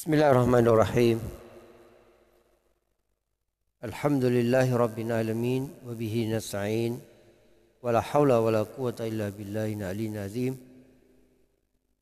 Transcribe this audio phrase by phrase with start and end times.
[0.00, 1.18] بسم الله الرحمن الرحيم
[3.88, 7.00] الحمد لله رب العالمين وبه نستعين
[7.82, 10.54] ولا حول ولا قوة إلا بالله العلي العظيم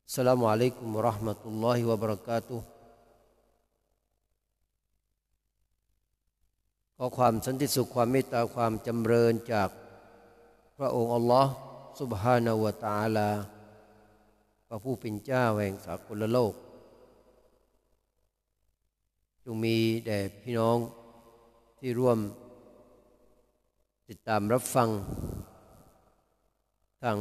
[0.07, 2.61] السلام عليكم ورحمة الله وبركاته
[6.97, 9.69] ขอความสันติสุขความเมตตาความจำเริญจาก
[10.77, 11.51] พระองค์อัลลอฮ์
[11.99, 13.29] سبحانه และ تعالى
[14.67, 16.68] พระผู้เป็นเจ้าแห่งสากลโลก จ
[19.54, 20.78] งมีแด่พี่น้อง
[21.78, 22.18] ที่ร่วม
[24.08, 24.88] ติดตามรับฟัง
[27.02, 27.18] ทาง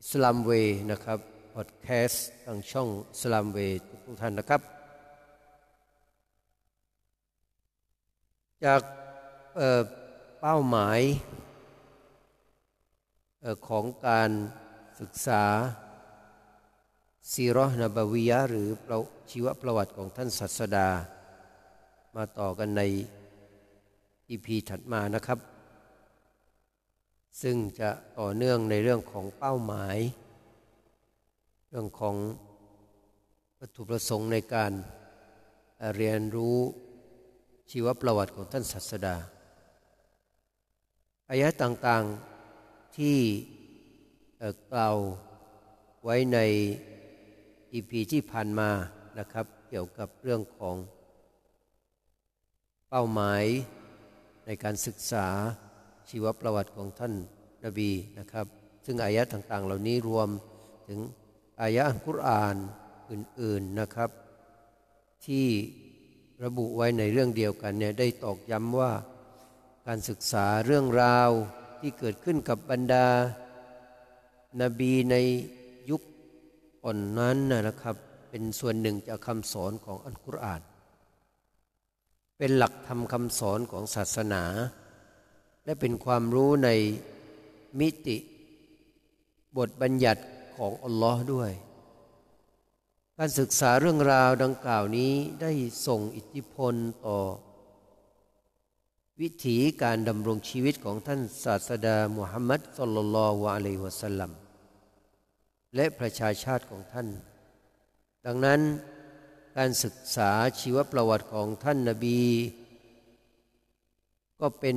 [0.00, 0.50] อิสลามเว
[0.90, 1.18] นะครับ
[1.54, 3.58] พอดแคสต์ทางช่องอิสลามเว
[4.04, 4.60] ทุกท่านนะครับ
[8.64, 8.82] จาก
[9.56, 11.00] เเป้าหมาย
[13.42, 14.30] ออของการ
[15.00, 15.44] ศึกษา
[17.34, 18.68] ซีรอห์นบวิยะหรือ
[19.30, 20.88] ชีวประวัติของท่านศาสดา
[22.14, 22.82] มาต่อกันใน
[24.28, 25.38] อีพีถัดมานะครับ
[27.42, 29.98] ซึ่งจะต่อเนื่องในเรื่องของเป้าหมาย
[31.68, 32.16] เรื่องของ
[33.58, 34.72] วัตถุประสงค์ในการ
[35.96, 36.58] เรียนรู้
[37.70, 39.16] ชีวประวัติของท่านศาสดา
[41.30, 43.18] อายะต่างๆที่
[44.72, 44.96] กล่าว
[46.04, 46.38] ไว้ใน
[47.72, 48.70] อีพีที่ผ่านมา
[49.18, 50.76] นะครับ เกี่ยวกับเรื่องของ
[52.88, 53.44] เป้าหมาย
[54.46, 55.26] ในการศึกษา
[56.08, 57.14] ชีวประวัติของท่าน
[57.64, 58.46] นบีนะครับ
[58.84, 60.28] ซึ่งอายะต่างๆ เหล่านี้รวม
[60.88, 60.98] ถึง
[61.60, 62.56] อายะอัลกุรอาน
[63.10, 64.10] อื่นๆนะครับ
[65.26, 65.46] ที่
[66.44, 68.92] ระบุไว้ในเรื่องเดียวกันเนี่ยได้ตอกย้ำว่า
[69.86, 71.30] การศึกษาเรื่องราว
[71.80, 73.06] ที่เกิดขึ้นกับบรรดา
[74.62, 75.16] นบีใน
[76.84, 77.96] อ่อนนั้นนะครับ
[78.30, 80.62] เป็นส่วนหนึ่งจากคำสอนของอัลกุรอาน
[82.38, 84.44] เป็นหลักธรรมคำสอนของศาสนา
[85.64, 86.68] และเป็นความรู้ใน
[87.78, 88.16] มิติ
[89.56, 90.22] บทบัญญัติ
[90.56, 91.52] ของอัลลอฮ์ด้วย
[93.18, 95.52] การศึกษาเรื่องราวดังกล่าวนี้ได้
[95.86, 96.74] ส่งอิทธิพล
[97.06, 97.18] ต่อ
[99.20, 104.30] วิถีการดำรงชีวิตของท่านศาสดามุฮัมมัดสุลลัลลอฮุอะลัยฮิวะสัลลัม
[105.76, 107.08] และประชาชาติของท่าน
[108.26, 108.60] ดังนั้น
[109.56, 112.22] การศึกษาชีวประวัติของท่านนาบี
[114.40, 114.76] ก็เป็น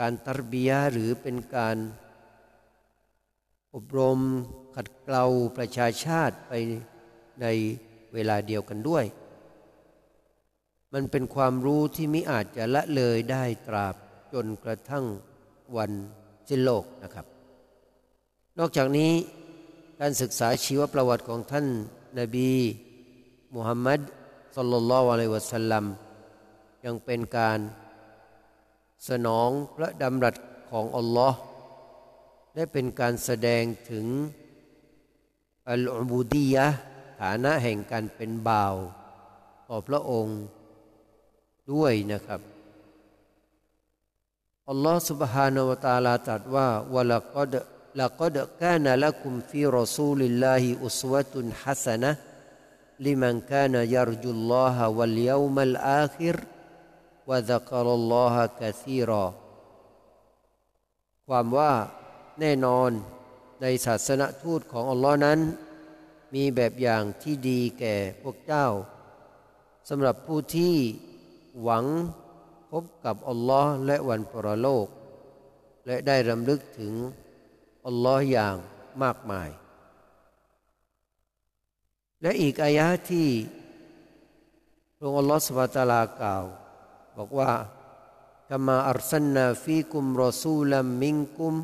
[0.00, 1.76] การตรบียหรือเป็นการ
[3.74, 4.18] อบรม
[4.74, 5.24] ขัดเกลา
[5.56, 6.52] ประชาชาติไป
[7.42, 7.46] ใน
[8.14, 9.04] เวลาเดียวกันด้วย
[10.92, 13.94] มันเป็นความรู้ที่ไมิอาจจะละเลยได้ตราบ
[14.32, 15.04] จนกระทั่ง
[15.76, 15.92] วัน
[16.48, 17.26] สิ้นโลกนะครับ
[18.59, 19.11] นอกจากนี้
[19.99, 21.67] การศึกษาชีวประวัติของท่าน
[22.19, 22.51] นาบี
[23.55, 23.99] มุฮัมมัด
[24.55, 25.85] สุลลัลลอฮุอะลัยวะสัลลัม
[26.85, 27.59] ยังเป็นการ
[29.09, 30.35] สนองพระดำรัส
[30.69, 31.37] ของอัลลอฮ์
[32.53, 34.05] และเป็นการแสดงถึง
[35.69, 36.65] อัลอุบูดียะ
[37.21, 38.75] ฐานะแห่งการเป็นบ่าว
[39.69, 40.37] ต่อพระองค์
[41.71, 42.41] ด้วยนะครับ
[44.69, 47.55] อัลลอฮ์ سبحانه และ تعالى ตรัสว่าวะละกอด
[47.95, 52.17] لقد كان لكم في رسول الله أسوة حسنة
[52.99, 56.35] لمن كان يرجو الله واليوم الآخر
[57.27, 59.25] وذكر الله كثيرا
[61.27, 61.73] ความว่า
[62.39, 62.89] แน่นอน
[63.61, 65.39] ในศาสนทูตของอัลลอฮ์นั้น
[66.35, 68.67] มีแบบอย่างที่ดีแก่พวกเจ้า
[69.89, 70.75] สำหรับผู้ที่
[71.63, 71.85] หวัง
[72.71, 74.87] พบกับอัลลอฮ์และวันปรโลก
[75.85, 76.93] และได้รำลึกถึง
[77.86, 78.56] อัลลอฮ์อย่าง
[79.02, 79.50] มากมาย
[82.20, 83.28] และอีกอายะที่
[84.96, 86.44] พระองค์อัลลอฮ์สุบะตาลากล่าว
[87.16, 87.50] บอกว่า
[88.50, 91.54] กามาอัลสันนาฟีกุมรอซูลัมมิงกุม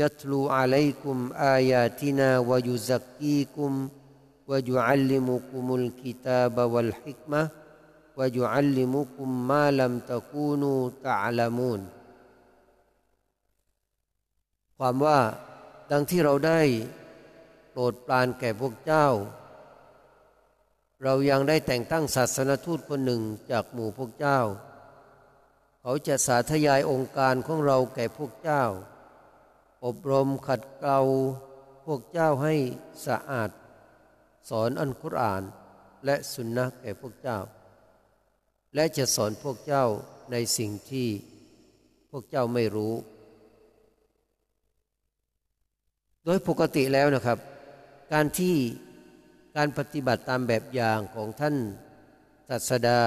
[0.00, 3.72] ยัตลูอะลัยกุมอายาตินาวยุซักกีกุม
[4.50, 7.42] วยุอัลลิมุกุมุลกิตาบวัลฮิกมะ
[8.18, 10.72] วยุอัลลิมุกุมมาลัมตะกูนู
[11.06, 11.80] ตะอัลามูน
[14.78, 15.20] ความว่า
[15.90, 16.60] ดังที่เราได้
[17.70, 19.06] โปรดปรานแก่พวกเจ้า
[21.02, 24.40] เรายังได้แต่งตั้งศาสนทูตคนหนึ่งจากหมู่พวกเจ้า
[25.80, 28.64] เขาจะสาธยายองค์การของเราแก่พวกเจ้า
[29.84, 31.00] อบรมขัดเกลา
[31.86, 32.54] พวกเจ้าให้
[33.06, 33.50] สะอาด
[34.48, 35.42] สอนอันคุรอาน
[36.04, 37.38] และสุนนะแก่พวกเจ้า
[38.74, 39.84] และจะสอนพวกเจ้า
[40.32, 41.08] ในสิ่งที่
[42.10, 42.94] พวกเจ้าไม่รู้
[46.17, 47.38] โดยปกติแล้วนะครับ
[48.12, 48.54] การที่
[49.56, 51.56] การปฏิบัติตามแบบอย่างของท่าน
[52.48, 53.00] ศาสดา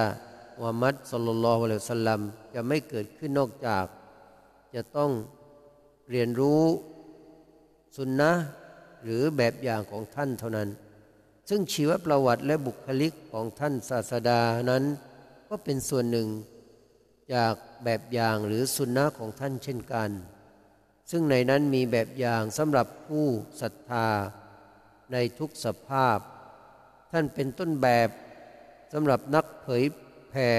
[0.57, 2.21] มุฮัมมัดสุลลัลลอฮุอะลัยฮิสลัม
[2.53, 3.85] จะไม่เกิดขึ้นนอกจาก
[4.75, 5.12] จะต้อง
[6.12, 6.63] เรียนรู้
[7.97, 8.31] สุนนะ
[9.03, 10.69] หรือแบบอย่างของท่านเท่านั้น
[11.50, 14.41] ซึ่งชีวประวัติและบุคลิกของท่านศาสดา
[14.71, 14.83] นั้น
[15.50, 16.27] ก็เป็นส่วนหนึ่ง
[17.33, 17.53] จาก
[17.83, 20.09] แบบอย่างหรือสุนนะของท่านเช่นกัน
[21.11, 23.27] ซึ่งในนั้นมีแบบอย่างสำหรับผู้
[23.61, 24.07] ศรัทธา
[25.11, 26.17] ในทุกสภาพ
[27.11, 28.09] ท่านเป็นต้นแบบ
[28.93, 29.83] สำหรับนักเผย
[30.29, 30.51] แผ่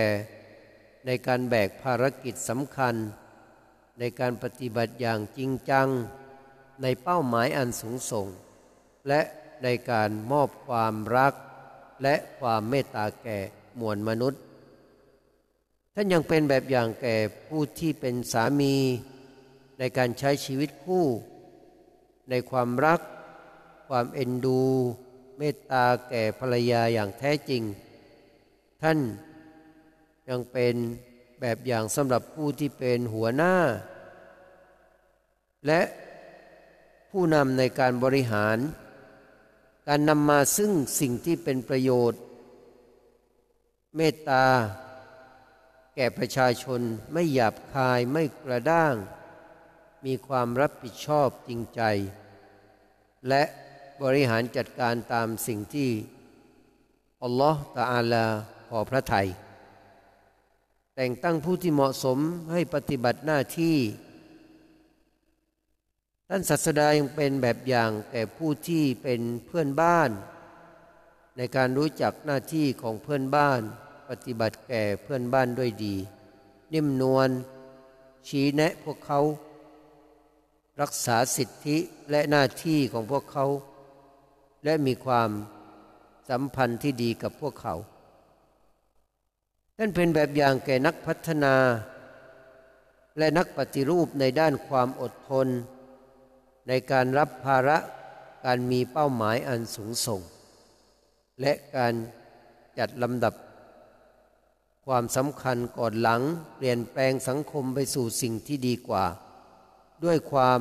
[1.07, 2.95] ในการแบกภารกิจสำคัญ
[3.99, 5.89] ในการปฏิบัติอย่างจริงจัง
[6.83, 8.27] ในเป้าหมายอันสูงส่ง
[9.09, 9.21] และ
[9.65, 11.35] ในการมอบความรัก
[12.03, 13.39] และความเมตตาแก่
[13.81, 14.41] มวลมนุษย์
[15.95, 17.17] ท่านยังเป็นแบบอย่างแก่
[17.49, 18.75] ผู้ที่เป็นสามี
[19.79, 21.07] ในการใช้ชีวิตคู่
[22.31, 23.01] ในความรัก
[23.89, 24.63] ความเอ็นดู
[25.39, 27.63] เมตตาแก่ภรรยาอย่างแท้จริง
[28.83, 28.99] ท่าน
[30.29, 30.75] ยังเป็น
[31.41, 33.55] แบบอย่างสำหรับผู้ที่เป็นหัวหน้า
[35.67, 35.81] และ
[37.11, 38.59] ผู้นำในการบริหาร
[39.89, 42.21] การนำมาซึ่งสิ่งที่เป็นประโยชน์
[43.97, 44.47] เมตตา
[45.95, 46.81] แก่ประชาชน
[47.13, 48.95] ไม่หยาบคายไม่กระด้าง
[50.07, 51.83] มีความรับผิดชอบจริงใจ
[53.29, 53.43] และ
[54.03, 55.91] บริหารจัดการตามสิ่งที่
[57.23, 58.27] อัลลอฮฺตาอาลา
[58.69, 59.29] พอพระทัย
[60.97, 62.19] แต่งตั้งผู้ที่เหมาะสม
[62.53, 63.77] ให้ปฏิบัติหน้าที่
[66.29, 70.11] ท่านศาสดายังเป็นแบบอย่างแก่ผู้ที่เป็นเพื่อนบ้าน
[71.37, 73.61] ในการรู้จักหน้าที่ของเพื่อนบ้าน
[74.09, 75.97] ปฏิบัติแก่เพื่อนบ้านด้วยดี
[76.73, 77.31] นิ่มนวล
[78.29, 79.21] ชี้แนะพวกเขา
[80.81, 81.77] รักษาสิทธิ
[82.11, 83.47] และหน้าที่ของพวกเขา
[84.65, 85.31] และมีความ
[86.31, 87.75] สัมพันธ์ที่ดีกับพวกเขา
[89.77, 91.55] ท่านเป็นแบบอย่างแก่นักพัฒนา
[93.19, 95.49] และนักปฏิรูปในด้านความอดทน
[96.69, 97.79] ในการรับภาระ
[98.45, 100.21] การมีเป้าหมายอันสูงส่ง
[101.41, 101.95] และการ
[102.79, 103.35] จัดลำดับ
[104.87, 106.21] ความสำคัญก่อนหลัง
[106.57, 109.05] เปลี่ยนแปลงสังคมไปสู่สิ่งที่ดีกว่า
[110.05, 110.61] ด้วยความ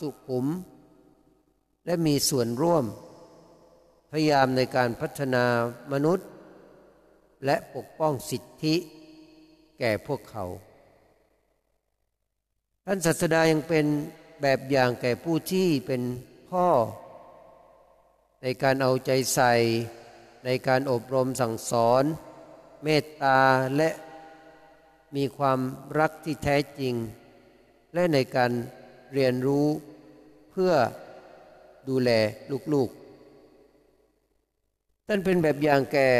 [0.00, 0.46] สุขุม
[1.86, 2.84] และมีส่วนร่วม
[4.10, 5.44] พยายามในการพัฒนา
[5.92, 6.26] มนุษย์
[7.44, 8.74] และปกป้องสิทธิ
[9.78, 10.44] แก่พวกเขา
[12.86, 13.86] ท่านศาสดายังเป็น
[14.42, 16.02] แบบอย่างแก่ผู้ที่เป็น
[16.50, 16.68] พ่อ
[18.42, 19.52] ในการเอาใจใส่
[20.44, 22.04] ในการอบรมสั่งสอน
[22.84, 23.40] เมตตา
[23.76, 23.90] และ
[25.16, 25.58] มีความ
[25.98, 26.94] รักที่แท้จริง
[27.94, 28.52] และในการ
[29.14, 29.66] เรียนรู้
[30.50, 30.72] เพื่อ
[31.88, 32.10] ดูแล
[32.72, 36.10] ลูกๆ ท่านเป็นแบบอย่างแก่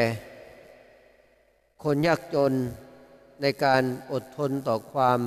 [1.85, 2.53] คนยากจน
[3.43, 5.21] ในการอดทนต่อความ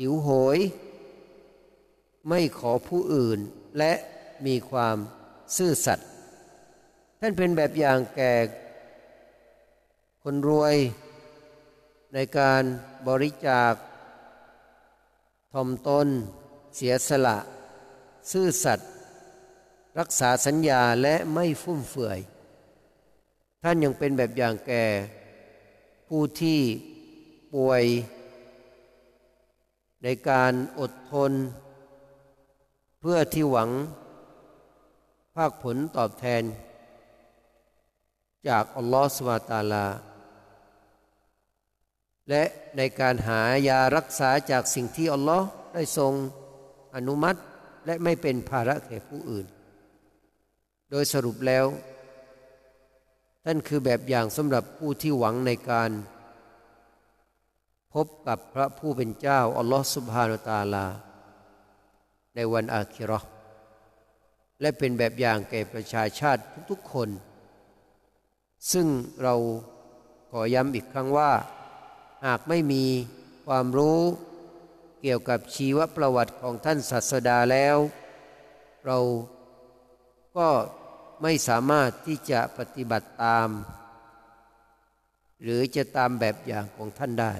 [0.00, 0.58] หิวโหย
[2.28, 3.38] ไม่ขอผู้อื่น
[3.78, 3.92] และ
[4.46, 4.96] มีความ
[5.56, 6.08] ซื่อสัตย์
[7.20, 8.34] ท่านเป็นแบบอย่างแก่
[10.22, 10.76] คนรวย
[12.14, 12.62] ในการ
[13.08, 13.72] บริจาค
[15.58, 16.08] ทอมตน
[16.76, 17.38] เสียสละ
[18.30, 18.88] ซื่อสัตย์
[19.98, 22.20] รักษาสัญญาและไม่ฟุ่มเฟือย
[23.62, 24.84] ท่านยังเป็นแบบอย่างแก่
[26.08, 26.60] ผู้ที่
[27.54, 27.84] ป่วย
[30.02, 31.32] ในการอดทน
[33.00, 33.70] เพื่อที่หวัง
[35.34, 36.42] ภาคผลตอบแทน
[38.48, 40.07] จากอัลลอฮฺสุบตาลา
[42.28, 42.42] และ
[42.76, 46.12] ในการหายารักษาจากสิ่งที่อัลลอฮ์ได้ทรง
[46.96, 47.40] อนุมัติ
[47.86, 49.46] และไม่เป็นภาระแก่ผู้อื่น
[50.90, 51.64] โดยสรุปแล้ว
[53.44, 55.90] ท่านคือแบบอย่างสำหรับผู้ที่หวังในการ
[57.94, 60.86] พบกับพระผู้เป็นเจ้าอัลลอฮ์สุบฮานุตาลา
[62.34, 63.20] ในวันอาคิรอ
[64.60, 67.08] และเป็นแบบอย่างแก่ประชาชาติทุกๆคน
[68.72, 68.86] ซึ่ง
[69.22, 69.34] เรา
[70.30, 71.30] ขอย้ำอีกครั้งว่า
[72.25, 72.85] หากไม่มี
[73.47, 74.01] ความรู้
[75.01, 77.77] เกี่ยวกับชีวประวัติของท่านศาสดาแล้ว
[78.85, 78.97] เรา
[80.37, 80.49] ก็
[81.21, 83.49] ไม่สามารถที่จะปฏิบัติตาม
[85.41, 87.33] หรือจะตามแบบอย่างของท่านได้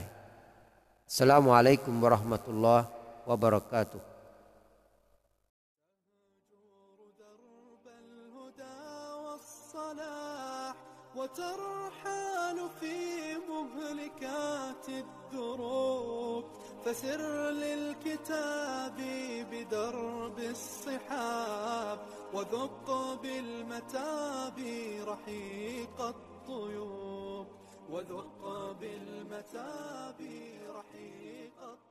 [1.15, 2.85] สลามุอะลัยกุมวะราะห์มะตุลลอฮ์
[3.29, 4.07] วะบะเราะกาตุฮ์
[7.21, 8.81] درب الهدى
[9.23, 10.73] والصلاح
[11.17, 12.95] وترحال في
[13.51, 14.36] مهلكات
[14.88, 16.44] الدروب
[16.84, 18.96] فسر للكتاب
[19.50, 21.98] بدرب الصحاب
[22.34, 24.58] وذق بالمتاب
[25.08, 27.46] رحيق الطيوب
[27.90, 30.20] وذق بالمتاب
[30.68, 31.87] رحيق الطيوب.